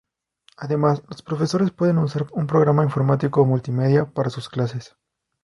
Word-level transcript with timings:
Además, 0.57 1.03
los 1.09 1.21
profesores 1.21 1.69
pueden 1.69 1.99
usar 1.99 2.25
un 2.33 2.47
programa 2.47 2.83
informático 2.83 3.45
multimedia 3.45 4.09
para 4.11 4.31
sus 4.31 4.49
clases. 4.49 4.95